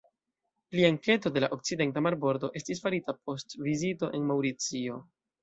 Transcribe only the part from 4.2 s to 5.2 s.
en Maŭricio.